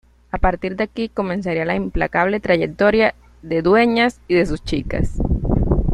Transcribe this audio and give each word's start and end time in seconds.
A 0.31 0.39
partir 0.39 0.75
de 0.77 0.85
aquí 0.85 1.09
comenzaría 1.09 1.63
la 1.63 1.75
implacable 1.75 2.39
trayectoria 2.39 3.13
de 3.43 3.61
Dueñas 3.61 4.19
y 4.27 4.33
de 4.33 4.47
sus 4.47 4.63
chicas. 4.63 5.21